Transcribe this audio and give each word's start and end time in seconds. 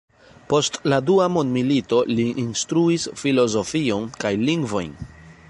Post 0.51 0.77
la 0.93 0.97
dua 1.09 1.27
mondmilito 1.33 1.99
li 2.13 2.25
instruis 2.45 3.07
filozofion 3.25 4.11
kaj 4.25 4.35
lingvojn. 4.51 4.99